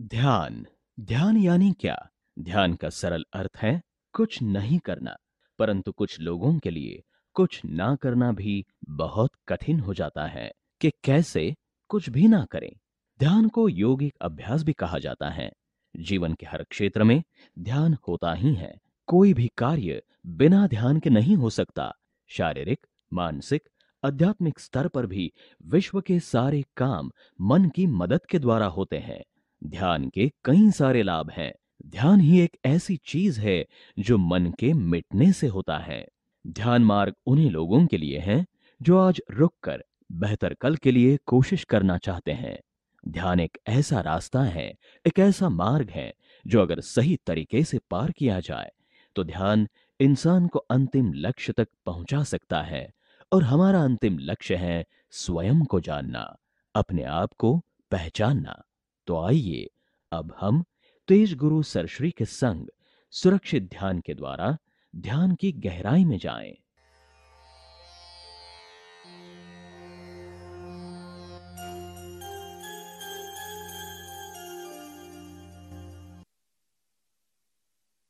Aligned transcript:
ध्यान 0.00 0.66
ध्यान 1.00 1.36
यानी 1.36 1.72
क्या? 1.72 2.08
ध्यान 2.38 2.74
का 2.74 2.88
सरल 2.90 3.24
अर्थ 3.32 3.56
है 3.56 3.82
कुछ 4.12 4.42
नहीं 4.42 4.78
करना, 4.78 5.16
परंतु 5.58 5.92
कुछ 5.92 6.20
लोगों 6.20 6.58
के 6.58 6.70
लिए 6.70 7.02
कुछ 7.34 7.60
ना 7.64 7.96
करना 7.96 8.32
भी 8.32 8.66
बहुत 8.88 9.30
कठिन 9.48 9.80
हो 9.80 9.94
जाता 9.94 10.26
है 10.26 10.52
कि 10.80 10.90
कैसे 11.04 11.54
कुछ 11.88 12.10
भी 12.10 12.28
ना 12.28 12.44
करें। 12.44 12.72
ध्यान 13.20 13.48
को 13.48 13.68
योगिक 13.68 14.16
अभ्यास 14.22 14.62
भी 14.62 14.72
कहा 14.72 14.98
जाता 14.98 15.30
है। 15.30 15.52
जीवन 15.96 16.34
के 16.34 16.46
हर 16.46 16.62
क्षेत्र 16.62 17.04
में 17.04 17.22
ध्यान 17.58 17.96
होता 18.08 18.34
ही 18.34 18.54
है। 18.54 18.78
कोई 19.06 19.34
भी 19.34 19.50
कार्य 19.58 20.02
बिना 20.26 20.66
ध्यान 20.66 21.00
के 21.00 21.10
नहीं 21.10 21.36
हो 21.36 21.50
सकता। 21.50 21.92
शारीरिक, 22.28 22.86
मानसिक, 23.12 23.68
आध्यात्मिक 24.04 24.58
स्तर 24.58 24.88
पर 24.88 25.06
भी 25.06 25.32
विश्व 25.66 26.00
के 26.00 26.20
सारे 26.20 26.64
काम 26.76 27.10
मन 27.40 27.68
की 27.68 27.86
मदद 27.86 28.20
के 28.30 28.38
द्वारा 28.38 28.66
होते 28.66 28.98
हैं। 28.98 29.22
ध्यान 29.62 30.08
के 30.08 30.30
कई 30.44 30.70
सारे 30.70 31.02
लाभ 31.02 31.30
हैं। 31.30 31.52
ध्यान 31.86 32.20
ही 32.20 32.40
एक 32.40 32.56
ऐसी 32.66 32.96
चीज़ 33.06 33.40
है 33.40 33.64
जो 33.98 34.18
मन 34.18 34.52
के 34.58 34.72
मिटने 34.72 35.32
से 35.32 35.46
होता 35.46 35.78
है। 35.78 36.06
ध्यान 36.44 36.84
मार्ग 36.84 37.14
उन्हीं 37.26 37.50
लोगों 37.50 37.84
के 37.86 37.98
लिए 37.98 38.18
है 38.18 38.44
जो 38.80 38.98
आज 38.98 39.20
रुककर 39.30 39.84
बेहतर 40.10 40.54
कल 40.54 40.76
के 40.76 40.92
लिए 40.92 41.16
कोशिश 41.26 41.64
करना 41.64 41.98
चाहते 41.98 42.32
हैं। 42.32 42.58
ध्यान 43.04 43.40
एक 43.40 43.58
ऐसा 43.68 44.00
रास्ता 44.00 44.42
है, 44.42 44.72
एक 45.04 45.18
ऐसा 45.18 45.48
मार्ग 45.48 45.90
है 45.90 46.12
जो 46.46 46.62
अगर 46.62 46.80
सही 46.80 47.16
तरीके 47.26 47.62
से 47.64 47.78
पार 47.90 48.10
किया 48.10 48.40
जाए 48.40 48.70
तो 49.16 49.24
ध्यान 49.24 49.66
इंसान 50.00 50.46
को 50.46 50.58
अंतिम 50.70 51.12
लक्ष्य 51.14 51.52
तक 51.52 51.68
पहुँचा 51.86 52.22
सकता 52.22 52.62
है 52.62 52.88
और 53.32 53.42
हमारा 53.42 53.82
अंतिम 53.82 54.18
लक्ष्य 54.20 54.56
है 54.56 54.84
स्वयं 55.10 55.64
को 55.64 55.80
जानना, 55.80 56.36
अपने 56.74 57.02
आप 57.02 57.32
को 57.38 57.56
पहचानना। 57.90 58.62
तो 59.10 59.24
आइए, 59.26 59.70
अब 60.12 60.34
हम 60.40 60.64
तेज 61.08 61.34
गुरु 61.34 61.62
सरश्री 61.62 62.10
के 62.10 62.24
संग 62.24 62.66
सुरक्षित 63.10 63.62
ध्यान 63.62 64.00
के 64.00 64.14
द्वारा 64.14 64.56
ध्यान 64.96 65.34
की 65.34 65.52
गहराई 65.52 66.04
में 66.04 66.18
जाएँ। 66.18 66.52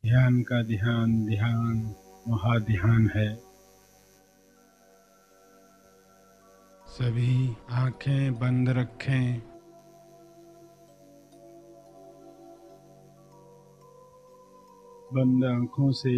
ध्यान 0.05 0.43
का 0.43 0.63
ध्यान 0.63 1.27
ध्यान, 1.27 1.95
महाध्यान 2.29 3.11
है 3.15 3.37
सभी 6.89 7.57
आँखें 7.71 8.39
बंद 8.39 8.69
रखें 8.69 9.50
बंद 15.11 15.45
आँखों 15.45 15.91
से 15.93 16.11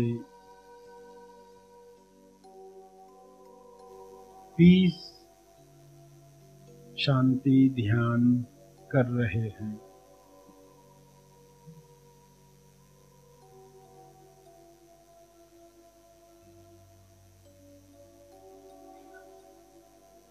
पीस 4.58 4.96
शांति 6.98 7.68
ध्यान 7.74 8.26
कर 8.90 9.06
रहे 9.12 9.48
हैं 9.50 9.74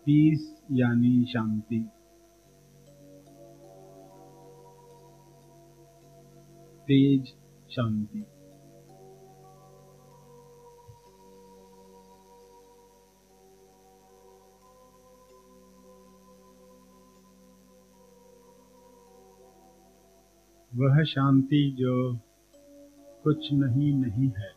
पीस 0.06 0.46
यानी 0.72 1.14
शांति 1.26 1.80
तेज 6.88 7.34
शांति 7.70 8.24
वह 20.82 21.04
शांति 21.04 21.60
जो 21.80 21.94
कुछ 23.24 23.48
नहीं 23.54 23.94
नहीं 23.94 24.30
है। 24.30 24.50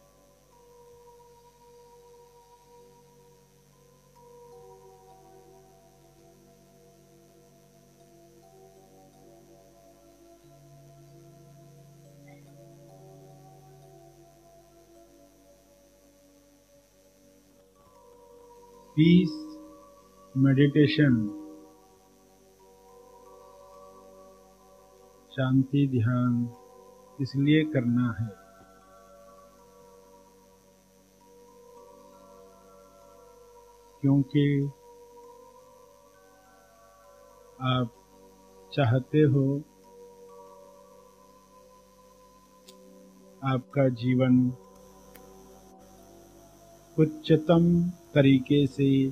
पीस 18.97 19.33
मेडिटेशन 20.37 21.44
शांति, 25.35 25.89
ध्यान 25.89 26.49
इसलिए 27.21 27.65
करना 27.65 28.17
है। 28.21 28.45
क्योंकि 34.01 34.65
आप 37.61 37.89
चाहते 38.73 39.19
हो 39.19 39.59
आपका 43.45 43.89
जीवन 43.89 44.53
उच्चतम 46.99 47.89
तरीके 48.15 48.67
से 48.67 49.11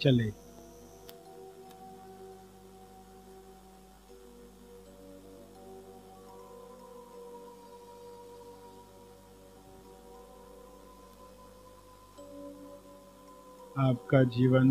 चले। 0.00 0.47
आपका 13.78 14.22
जीवन। 14.24 14.70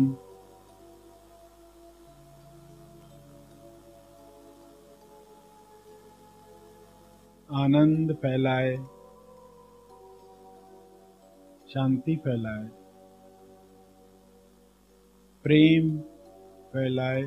आनंद 7.54 8.12
फैलाए 8.14 8.76
शांति 11.68 12.16
फैलाए 12.16 12.68
प्रेम 15.44 15.98
फैलाए 16.72 17.22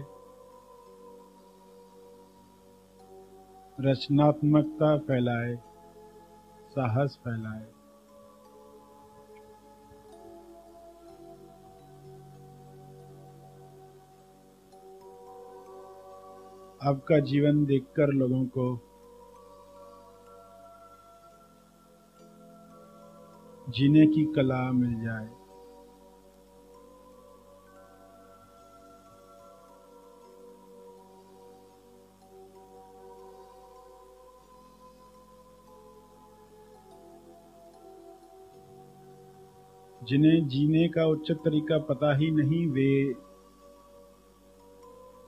रचनात्मकता 3.80 4.98
फैलाए 4.98 5.56
साहस 6.70 7.20
फैलाए। 7.24 7.81
आपका 16.86 17.20
जीवन 17.20 17.66
देखकर 17.66 18.08
लोगों 18.08 18.46
को 18.46 18.64
जीने 23.70 24.08
की 24.08 24.26
कला 24.26 24.72
मिल 24.72 24.94
जाए। 25.04 25.28
जिन्हें 40.08 40.48
जीने 40.48 40.88
का 40.88 41.06
उच्च 41.06 41.32
तरीका 41.32 41.78
पता 41.78 42.16
ही 42.16 42.32
नहीं, 42.32 42.68
वे 42.68 43.14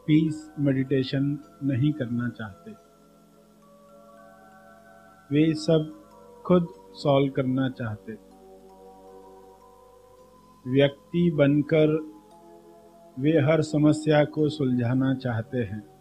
पीस 0.08 0.52
मेडिटेशन 0.60 1.40
नहीं 1.64 1.94
करना 1.94 2.30
चाहते। 2.30 2.72
वे 5.32 5.54
सब 5.54 6.04
खुद 6.46 6.68
सॉल्व 6.94 7.32
करना 7.32 7.70
चाहते। 7.70 8.14
व्यक्ति 10.68 11.32
बनकर 11.32 12.14
वे 13.20 13.32
हर 13.32 13.62
समस्या 13.62 14.26
को 14.26 14.50
सुलझाना 14.50 15.16
चाहते 15.16 15.58
हैं। 15.58 15.93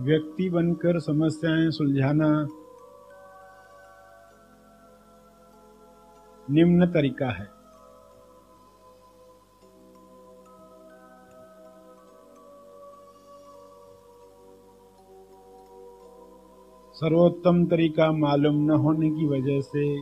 व्यक्ति 0.00 0.50
बनकर 0.50 1.00
समस्याएँ 1.00 1.70
सुलझाना, 1.70 2.48
निम्न 6.50 6.86
तरीका 6.86 7.30
है। 7.30 7.60
सर्वोत्तम 16.94 17.66
तरीका 17.66 18.12
मालूम 18.12 18.56
न 18.56 18.70
होने 18.70 19.10
की 19.10 19.26
वजह 19.26 19.60
से 19.60 19.98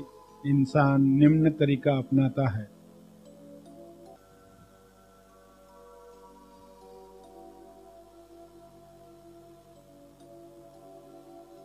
इंसान 0.46 1.02
निम्न 1.02 1.50
तरीका 1.50 1.98
अपनाता 1.98 2.48
है। 2.48 2.77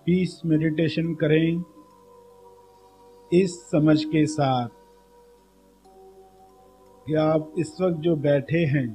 पीस 0.06 0.42
मेडिटेशन 0.46 1.14
करें 1.16 1.64
इस 3.34 3.56
समझ 3.72 4.04
के 4.06 4.26
साथ 4.26 4.70
कि 7.08 7.16
आप 7.16 7.54
इस 7.60 7.76
वक्त 7.82 7.98
जो 7.98 8.16
बैठे 8.16 8.66
हैं, 8.66 8.88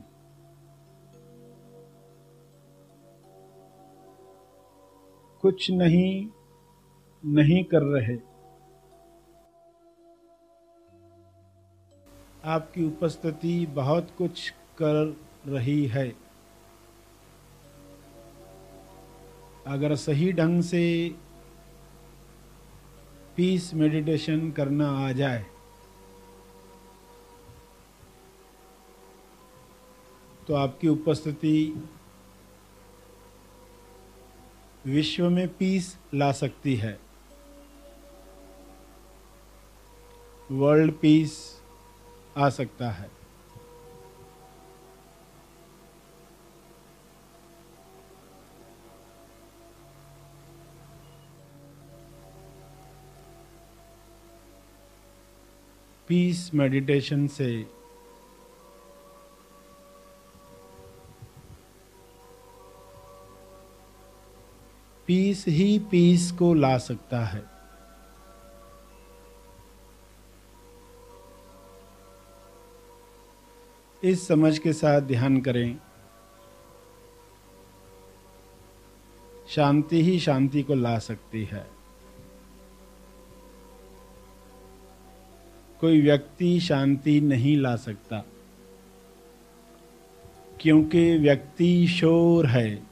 कुछ 5.42 5.70
नहीं 5.70 6.28
नहीं 7.24 7.64
कर 7.64 7.82
रहे। 7.82 8.16
आपकी 12.44 12.86
उपस्थिति 12.86 13.66
बहुत 13.66 14.10
कुछ 14.18 14.48
कर 14.82 15.16
रही 15.46 15.86
है। 15.86 16.27
अगर 19.68 19.94
सही 19.96 20.32
ढंग 20.32 20.62
से 20.62 20.82
पीस 23.36 23.74
मेडिटेशन 23.74 24.50
करना 24.50 24.88
आ 25.08 25.12
जाए 25.12 25.44
तो 30.46 30.54
आपकी 30.54 30.88
उपस्थिति 30.88 31.82
विश्व 34.86 35.28
में 35.30 35.48
पीस 35.48 35.96
ला 36.14 36.32
सकती 36.32 36.74
है। 36.76 36.98
वर्ल्ड 40.50 40.92
पीस 40.92 41.38
आ 42.36 42.48
सकता 42.50 42.90
है। 42.90 43.17
पीस 56.08 56.50
मेडिटेशन 56.54 57.26
से 57.26 57.66
पीस 65.06 65.44
ही 65.48 65.78
पीस 65.78 66.32
को 66.32 66.54
ला 66.54 66.78
सकता 66.78 67.20
है। 67.20 67.44
इस 74.04 74.28
समझ 74.28 74.58
के 74.58 74.72
साथ 74.72 75.00
ध्यान 75.00 75.40
करें। 75.40 75.78
शांति 79.48 80.02
ही 80.02 80.20
शांति 80.20 80.62
को 80.62 80.74
ला 80.74 80.98
सकती 80.98 81.44
है। 81.44 81.77
कोई 85.80 86.00
व्यक्ति 86.00 86.60
शांति 86.60 87.20
नहीं 87.20 87.56
ला 87.56 87.76
सकता। 87.76 88.24
क्योंकि 90.60 91.18
व्यक्ति 91.18 91.86
शोर 91.86 92.46
है। 92.46 92.82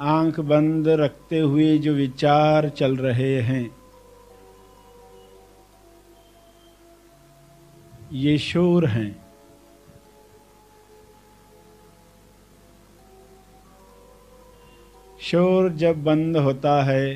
आँख 0.00 0.40
बंद 0.40 0.88
रखते 0.88 1.38
हुए 1.38 1.78
जो 1.78 1.92
विचार 1.92 2.68
चल 2.68 2.96
रहे 2.96 3.42
हैं, 3.42 3.76
ये 8.12 8.38
शोर 8.38 8.86
हैं। 8.86 9.21
शोर 15.32 15.68
जब 15.68 16.04
बंद 16.04 16.36
होता 16.36 16.82
है 16.82 17.14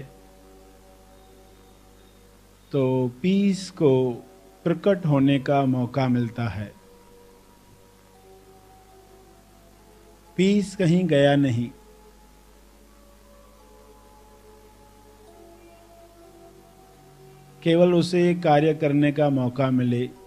तो 2.73 3.09
पीस 3.23 3.71
को 3.71 4.13
प्रकट 4.65 5.07
होने 5.07 5.39
का 5.39 5.65
मौका 5.65 6.09
मिलता 6.09 6.49
है। 6.49 6.73
पीस 10.37 10.77
कहीं 10.77 11.05
गया 11.05 11.37
नहीं। 11.37 11.71
केवल 17.63 17.95
उसे 17.95 18.35
कार्य 18.35 18.75
करने 18.75 19.13
का 19.13 19.31
मौका 19.31 19.71
मिले। 19.71 20.26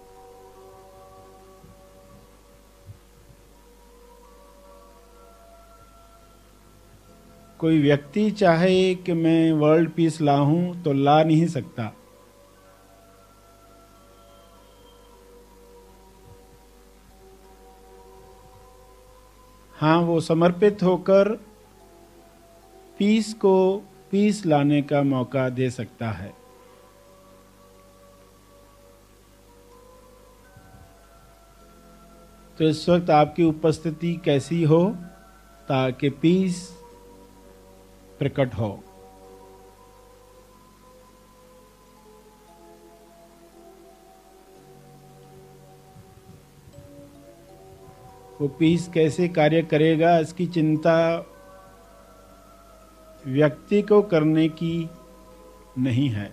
कोई 7.60 7.78
व्यक्ति 7.82 8.30
चाहे 8.30 8.94
कि 8.94 9.12
मैं 9.12 9.52
वर्ल्ड 9.52 9.90
पीस 9.90 10.20
लाऊं 10.20 10.82
तो 10.82 10.92
ला 10.92 11.22
नहीं 11.24 11.46
सकता। 11.46 11.92
हाँ 19.74 19.98
वो 20.00 20.20
समर्पित 20.20 20.82
होकर 20.82 21.28
पीस 22.98 23.32
को 23.34 23.54
पीस 24.10 24.44
लाने 24.46 24.82
का 24.82 25.02
मौका 25.02 25.48
दे 25.48 25.70
सकता 25.70 26.10
है। 26.10 26.32
तो 32.58 32.64
इस 32.64 32.88
वक्त 32.88 33.10
आपकी 33.10 33.44
उपस्थिति 33.44 34.20
कैसी 34.24 34.62
हो 34.64 34.84
ताकि 35.68 36.10
पीस 36.10 36.68
प्रकट 38.20 38.54
हो। 38.54 38.68
वो 48.40 48.48
पीस 48.48 48.88
कैसे 48.88 49.28
कार्य 49.28 49.62
करेगा, 49.62 50.18
इसकी 50.18 50.46
चिंता 50.46 50.96
व्यक्ति 53.26 53.82
को 53.82 54.02
करने 54.02 54.48
की 54.48 54.88
नहीं 55.78 56.08
है। 56.08 56.30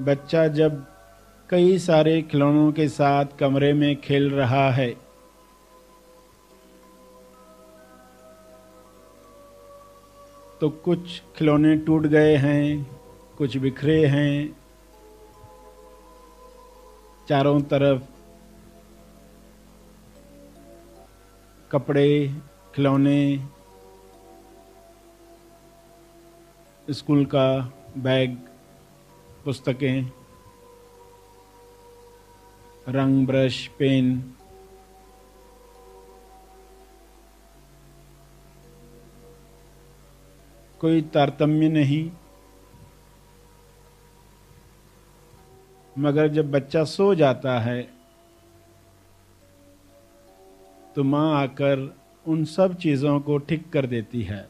बच्चा 0.00 0.46
जब 0.48 0.86
कई 1.50 1.78
सारे 1.78 2.22
खिलौनों 2.22 2.72
के 2.72 2.88
साथ 2.88 3.24
कमरे 3.40 3.72
में 3.72 4.00
खेल 4.00 4.30
रहा 4.30 4.70
है। 4.70 4.90
तो 10.60 10.70
कुछ 10.70 11.22
खिलौने 11.36 11.76
टूट 11.76 12.02
गए 12.02 12.36
हैं, 12.36 12.90
कुछ 13.38 13.56
बिखरे 13.56 14.06
हैं। 14.06 14.56
चारों 17.28 17.60
तरफ़ 17.60 18.02
कपड़े, 21.72 22.34
खिलौने, 22.74 23.44
स्कूल 26.90 27.24
का 27.24 27.72
बैग, 27.96 28.36
पुस्तकें। 29.44 30.17
रंग 32.88 33.26
ब्रश 33.26 33.66
पेन 33.68 34.06
कोई 40.80 41.02
तारतम्य 41.02 41.68
नहीं। 41.68 42.10
मगर 45.98 46.28
जब 46.28 46.50
बच्चा 46.50 46.84
सो 46.84 47.14
जाता 47.14 47.58
है 47.60 47.80
तो 50.96 51.04
माँ 51.04 51.30
आकर 51.42 51.96
उन 52.26 52.44
सब 52.44 52.76
चीज़ों 52.76 53.20
को 53.20 53.38
ठीक 53.38 53.70
कर 53.70 53.86
देती 53.86 54.22
है। 54.22 54.48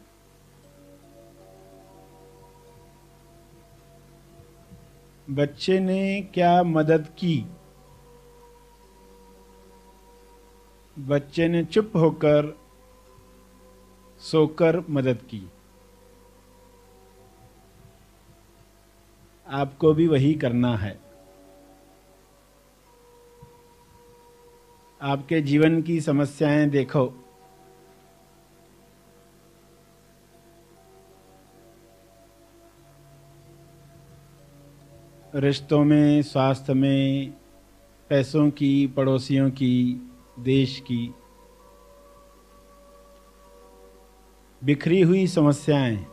बच्चे 5.31 5.81
ने 5.81 6.21
क्या 6.35 6.63
मदद 6.63 7.07
की? 7.19 7.37
बच्चे 10.99 11.49
ने 11.49 11.65
चुप 11.65 11.93
होकर 11.97 12.59
सोकर 14.21 14.85
मदद 14.91 15.17
की। 15.17 15.51
आपको 19.49 19.93
भी 19.93 20.07
वही 20.07 20.35
करना 20.35 20.77
है। 20.77 21.01
आपके 25.03 25.41
जीवन 25.41 25.83
की 25.83 26.01
समस्याएँ 26.01 26.69
देखो। 26.69 27.13
रिश्तों 35.35 35.85
में, 35.85 36.23
स्वास्थ्य 36.23 36.75
में, 36.75 37.33
पैसों 38.09 38.51
की, 38.51 38.87
पड़ोसियों 38.87 39.51
की 39.51 40.05
देश 40.39 40.81
की 40.81 41.15
बिखरी 44.65 45.03
हुई 45.03 45.27
समस्याएँ। 45.27 46.07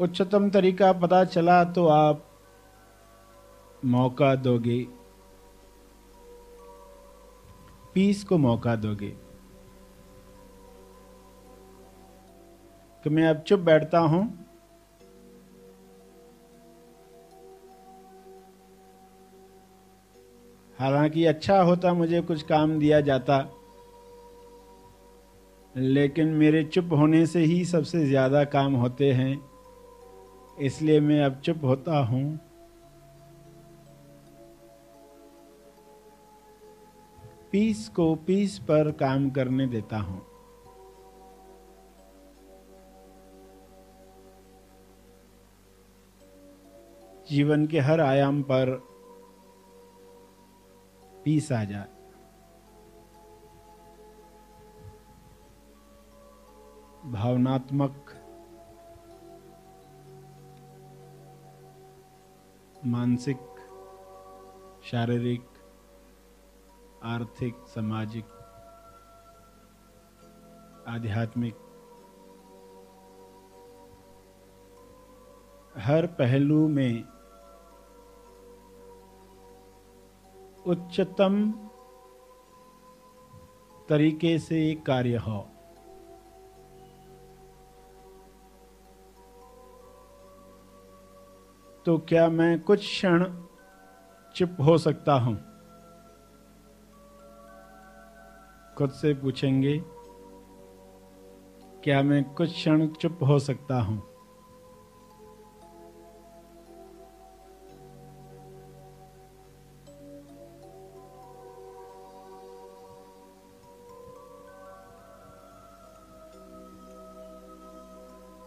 उच्चतम 0.00 0.50
तरीका 0.50 0.92
पता 0.92 1.24
चला 1.24 1.64
तो 1.64 1.86
आप 1.86 2.24
मौका 3.84 4.34
दोगे। 4.34 4.88
पीस 7.94 8.24
को 8.24 8.38
मौका 8.38 8.76
दोगे। 8.76 9.23
कि 13.04 13.10
मैं 13.10 13.26
अब 13.28 13.42
चुप 13.42 13.60
बैठता 13.60 13.98
हूँ। 13.98 14.22
हालाँकि 20.78 21.24
अच्छा 21.24 21.60
होता 21.62 21.92
मुझे 21.94 22.20
कुछ 22.22 22.42
काम 22.42 22.78
दिया 22.78 23.00
जाता, 23.00 23.38
लेकिन 25.74 26.28
मेरे 26.34 26.62
चुप 26.64 26.92
होने 26.92 27.24
से 27.26 27.40
ही 27.40 27.64
सबसे 27.64 28.04
ज़्यादा 28.06 28.44
काम 28.48 28.74
होते 28.74 29.12
हैं, 29.12 29.38
इसलिए 30.58 31.00
मैं 31.00 31.22
अब 31.22 31.40
चुप 31.44 31.64
होता 31.64 31.98
हूँ। 32.04 32.24
पीस 37.52 37.88
को 37.88 38.14
पीस 38.26 38.58
पर 38.60 38.90
काम 38.90 39.28
करने 39.30 39.66
देता 39.66 39.98
हूँ। 39.98 40.22
जीवन 47.30 47.66
के 47.66 47.80
हर 47.80 48.00
आयाम 48.00 48.42
पर 48.42 48.70
पीस 51.24 51.52
आ 51.52 51.64
जाए। 51.64 51.88
भावनात्मक 57.04 58.12
मानसिक, 62.86 63.40
शारीरिक, 64.84 65.48
आर्थिक, 67.04 67.54
सामाजिक, 67.66 68.24
आध्यात्मिक 70.88 71.56
हर 75.78 76.06
पहलू 76.06 76.68
में 76.68 77.13
उच्चतम 80.74 81.52
तरीके 83.88 84.38
से 84.38 84.74
कार्य 84.74 85.16
हो। 85.16 85.40
तो 91.86 91.98
क्या 91.98 92.28
मैं 92.28 92.60
कुछ 92.60 92.80
क्षण 92.80 93.24
चुप 94.36 94.56
हो 94.60 94.78
सकता 94.78 95.12
हूँ? 95.12 95.36
खुद 98.74 98.90
से 98.90 99.14
पूछेंगे, 99.14 99.78
क्या 101.84 102.02
मैं 102.02 102.24
कुछ 102.34 102.52
क्षण 102.52 102.86
चुप 102.88 103.18
हो 103.22 103.38
सकता 103.38 103.80
हूँ? 103.80 104.13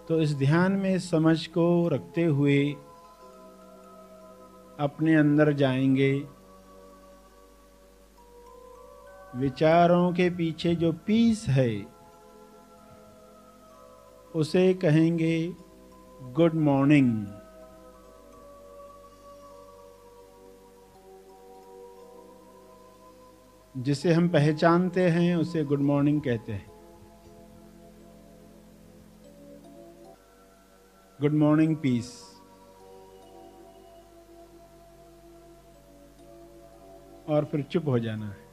तो 0.08 0.22
इस 0.22 0.36
ध्यान 0.36 0.72
में 0.72 1.00
समझ 1.00 1.48
को 1.48 1.88
रखते 1.88 2.24
हुए 2.24 2.72
अपने 4.80 5.16
अंदर 5.16 5.54
जाएँगे। 5.54 6.28
विचारों 9.36 10.14
के 10.14 10.30
पीछे 10.30 10.76
जो 10.76 10.94
पीस 10.94 11.46
है, 11.48 11.86
उसे 14.36 14.74
कहेंगे 14.74 15.56
गुड 16.22 16.54
मॉर्निंग 16.54 17.26
जिसे 23.78 24.14
हम 24.14 24.30
पहचानते 24.30 25.10
हैं, 25.10 25.36
उसे 25.36 25.64
गुड 25.64 25.80
मॉर्निंग 25.80 26.22
कहते 26.22 26.52
हैं। 26.52 26.77
गुड 31.22 31.34
मॉर्निंग 31.34 31.76
पीस 31.76 32.10
और 37.30 37.46
फिर 37.46 37.62
चुप 37.62 37.88
हो 37.88 38.00
जाना 38.00 38.28
है। 38.28 38.47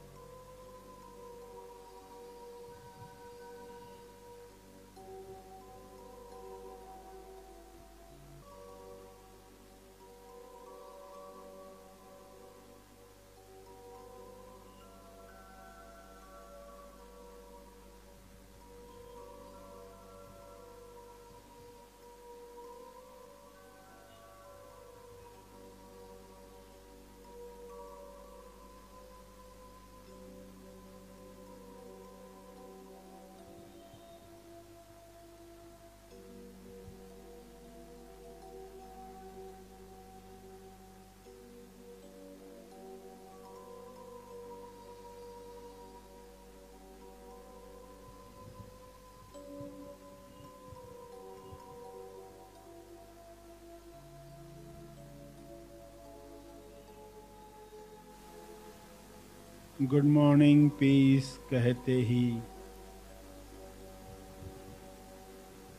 गुड 59.85 60.03
मॉर्निंग 60.03 60.69
पीस 60.69 61.39
कहते 61.51 61.91
ही। 61.91 62.39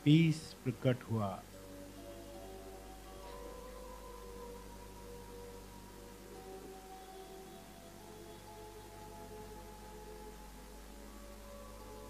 पीस 0.03 0.55
प्रकट 0.63 1.03
हुआ। 1.11 1.43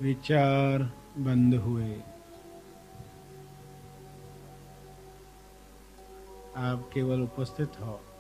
विचार 0.02 0.94
बंद 1.18 1.56
हुए। 1.56 2.00
आप 6.58 6.90
केवल 6.94 7.22
उपस्थित 7.22 7.70
हो। 7.80 8.17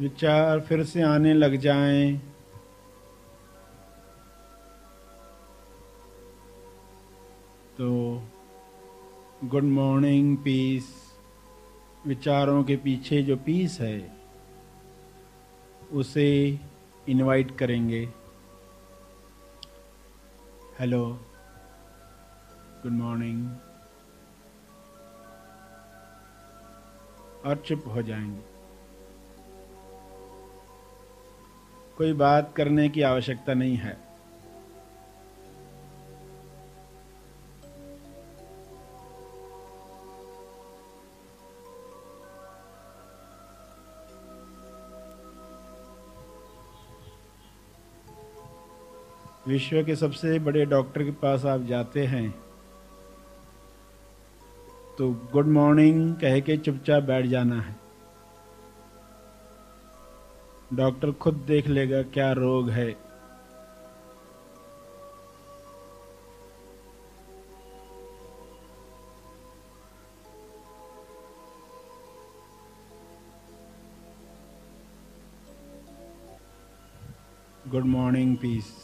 विचार 0.00 0.60
फिर 0.60 0.84
से 0.84 1.02
आने 1.02 1.32
लग 1.34 1.56
जाएँ। 1.56 2.16
तो 7.78 7.88
गुड 9.44 9.64
मॉर्निंग 9.64 10.36
पीस 10.36 10.88
विचारों 12.06 12.62
के 12.64 12.76
पीछे 12.76 13.22
जो 13.22 13.36
पीस 13.36 13.78
है, 13.80 13.98
उसे 15.92 16.28
इनवाइट 17.08 17.56
करेंगे। 17.58 18.08
हेलो 20.80 21.04
गुड 22.82 22.92
मॉर्निंग 22.92 23.48
और 27.46 27.62
चुप 27.66 27.84
हो 27.88 28.02
जाएँगे। 28.02 28.49
कोई 32.00 32.12
बात 32.12 32.52
करने 32.56 32.88
की 32.88 33.02
आवश्यकता 33.02 33.54
नहीं 33.54 33.76
है। 33.76 33.96
विश्व 49.48 49.82
के 49.84 49.96
सबसे 49.96 50.38
बड़े 50.38 50.64
डॉक्टर 50.66 51.04
के 51.04 51.10
पास 51.10 51.44
आप 51.46 51.60
जाते 51.62 52.06
हैं 52.06 52.30
तो 54.98 55.10
गुड 55.32 55.46
मॉर्निंग 55.48 56.14
कह 56.16 56.40
के 56.40 56.56
चुपचाप 56.56 57.02
बैठ 57.02 57.26
जाना 57.26 57.60
है। 57.60 57.79
डॉक्टर 60.72 61.12
खुद 61.12 61.34
देख 61.34 61.66
लेगा 61.66 62.02
क्या 62.02 62.32
रोग 62.32 62.70
है। 62.70 62.90
Good 77.68 77.84
morning, 77.84 78.36
peace. 78.36 78.76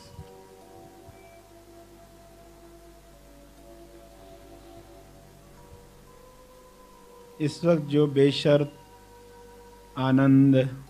इस 7.41 7.65
वक्त 7.65 7.83
जो 7.83 8.07
बेशर्त 8.07 8.73
आनंद 9.99 10.86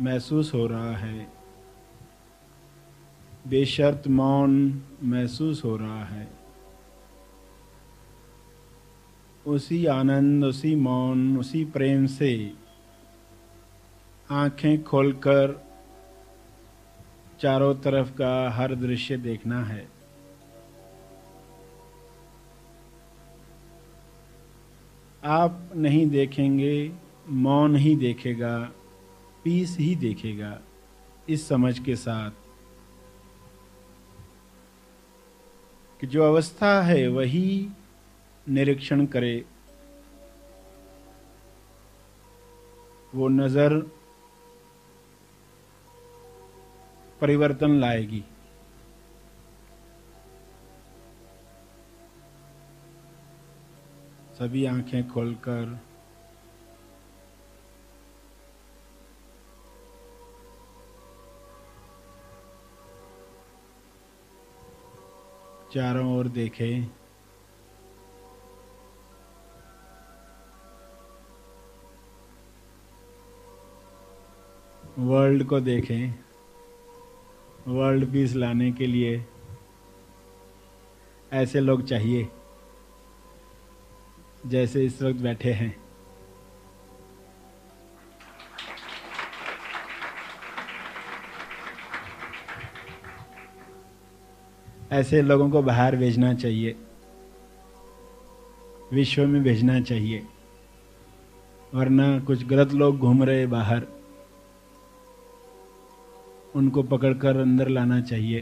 महसूस 0.00 0.54
हो 0.54 0.66
रहा 0.66 0.96
है। 0.96 1.32
बेशर्त 3.48 4.08
मौन 4.08 4.82
महसूस 5.02 5.64
हो 5.64 5.76
रहा 5.76 6.04
है। 6.04 6.28
उसी 9.46 9.86
आनंद, 9.86 10.44
उसी 10.44 10.76
मौन, 10.76 11.38
उसी 11.38 11.64
प्रेम 11.64 12.06
से 12.06 12.52
आँखें 14.30 14.84
खोलकर 14.84 15.66
चारों 17.40 17.74
तरफ़ 17.74 18.10
का 18.10 18.50
हर 18.50 18.74
दृश्य 18.74 19.16
देखना 19.16 19.64
है। 19.64 19.88
आप 25.24 25.70
नहीं 25.76 26.06
देखेंगे, 26.06 26.92
मौन 27.28 27.76
ही 27.76 27.96
देखेगा। 27.96 28.72
पीस 29.46 29.76
ही 29.78 29.94
देखेगा 29.94 30.58
इस 31.28 31.48
समझ 31.48 31.78
के 31.78 31.96
साथ 31.96 32.30
कि 36.00 36.06
जो 36.06 36.22
अवस्था 36.22 36.82
है 36.82 37.06
वही 37.08 37.68
निरीक्षण 38.48 39.06
करे। 39.06 39.44
वो 43.14 43.28
नज़र 43.28 43.78
परिवर्तन 47.20 47.70
लाएगी। 47.70 48.24
सभी 54.38 54.64
आँखें 54.64 55.08
खोलकर 55.08 55.78
चारों 65.72 66.16
ओर 66.18 66.28
देखें। 66.28 66.86
वर्ल्ड 74.98 75.44
को 75.44 75.60
देखें। 75.60 76.14
वर्ल्ड 77.68 78.12
पीस 78.12 78.34
लाने 78.34 78.70
के 78.72 78.86
लिए 78.86 79.24
ऐसे 81.32 81.60
लोग 81.60 81.82
चाहिए, 81.82 82.28
जैसे 84.46 84.84
इस 84.84 85.02
वक्त 85.02 85.20
बैठे 85.20 85.52
हैं। 85.52 85.85
ऐसे 94.92 95.22
लोगों 95.22 95.50
को 95.50 95.62
बाहर 95.62 95.96
भेजना 95.96 96.34
चाहिए। 96.34 96.76
विश्व 98.92 99.26
में 99.26 99.42
भेजना 99.42 99.80
चाहिए। 99.80 100.22
वरना 101.74 102.20
कुछ 102.20 102.46
गलत 102.46 102.72
लोग 102.72 102.98
घूम 102.98 103.22
रहे 103.22 103.46
बाहर। 103.46 103.86
उनको 106.54 106.82
पकड़कर 106.82 107.36
अंदर 107.36 107.68
लाना 107.68 108.00
चाहिए। 108.00 108.40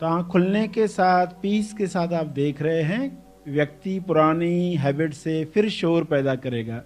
तो 0.00 0.06
आँख 0.06 0.26
खुलने 0.26 0.68
के 0.68 0.88
साथ, 0.88 1.26
पीस 1.26 1.72
के 1.72 1.86
साथ 1.86 2.12
आप 2.12 2.26
देख 2.26 2.62
रहे 2.62 2.82
हैं, 2.82 3.24
व्यक्ति 3.48 4.00
पुरानी 4.00 4.74
हैबिट 4.74 5.14
से 5.14 5.44
फिर 5.44 5.70
शोर 5.70 6.04
पैदा 6.04 6.34
करेगा। 6.34 6.78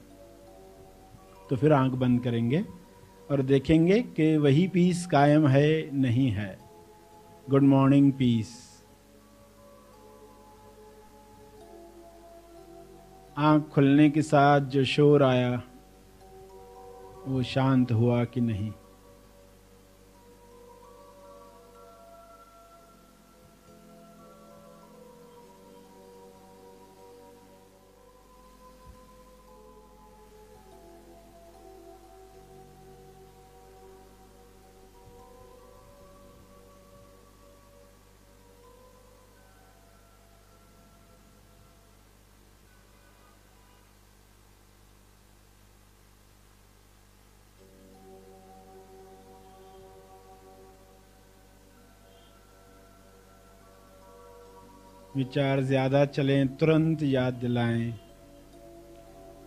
तो 1.51 1.57
फिर 1.57 1.73
आँख 1.73 1.93
बंद 1.93 2.25
करेंगे। 2.25 2.80
और 3.31 3.43
देखेंगे 3.43 4.03
कि 4.03 4.37
वही 4.37 4.69
पीस 4.69 5.07
कायम 5.07 5.47
है, 5.49 5.97
नहीं 5.97 6.31
है। 6.31 6.59
गुड 7.51 7.63
मॉर्निंग 7.63 8.13
पीस 8.13 8.71
आँख 13.39 13.69
खुलने 13.69 14.11
के 14.11 14.23
साथ 14.23 14.61
जो 14.61 14.85
शोर 14.85 15.23
आया, 15.23 15.63
वो 17.29 17.43
शांत 17.43 17.93
हुआ 17.93 18.25
कि 18.25 18.41
नहीं। 18.41 18.73
विचार 55.17 55.61
ज़्यादा 55.61 56.05
चलें 56.07 56.57
तुरंत 56.57 57.03
याद 57.03 57.35
दिलाएँ। 57.35 57.93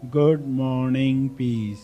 गुड 0.06 0.46
मॉर्निंग 0.48 1.30
पीस 1.30 1.80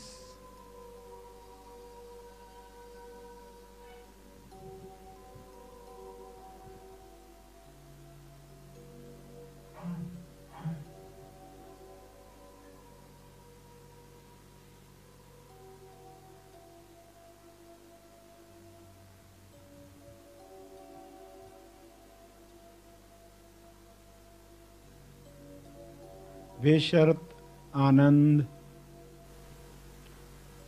बेशर्त 26.61 27.29
आनंद 27.77 28.45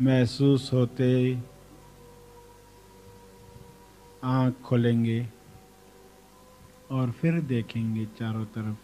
महसूस 0.01 0.69
होते 0.73 1.08
आँख 4.23 4.62
खोलेंगे 4.65 5.25
और 6.91 7.12
फिर 7.12 7.39
देखेंगे 7.41 8.06
चारों 8.19 8.45
तरफ़। 8.45 8.77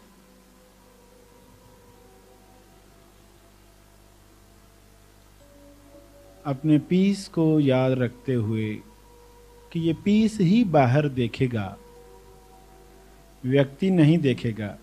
अपने 6.46 6.78
पीस 6.80 7.28
को 7.28 7.60
याद 7.60 7.92
रखते 7.92 8.34
हुए 8.34 8.74
कि 9.72 9.80
ये 9.80 9.94
पीस 10.06 10.38
ही 10.40 10.64
बाहर 10.64 11.08
देखेगा, 11.10 11.78
व्यक्ति 13.44 13.90
नहीं 13.92 14.18
देखेगा। 14.18 14.78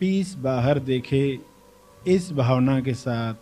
पीस 0.00 0.34
बाहर 0.34 0.78
देखे 0.78 1.38
इस 2.08 2.32
भावना 2.32 2.80
के 2.80 2.94
साथ 2.94 3.34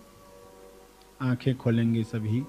आँखें 1.22 1.54
खोलेंगे 1.56 2.02
सभी। 2.02 2.42